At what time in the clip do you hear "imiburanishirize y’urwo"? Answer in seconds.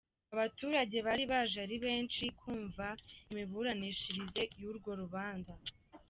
3.31-4.91